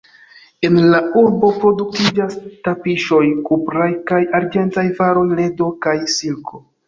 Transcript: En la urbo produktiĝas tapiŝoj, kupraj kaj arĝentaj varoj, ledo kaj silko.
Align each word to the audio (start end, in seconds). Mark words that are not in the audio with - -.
En 0.67 0.77
la 0.93 1.01
urbo 1.23 1.49
produktiĝas 1.57 2.37
tapiŝoj, 2.69 3.21
kupraj 3.49 3.89
kaj 4.13 4.21
arĝentaj 4.41 4.87
varoj, 5.01 5.27
ledo 5.41 5.69
kaj 5.87 5.97
silko. 6.17 6.65